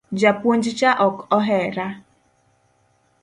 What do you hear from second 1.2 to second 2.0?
ohera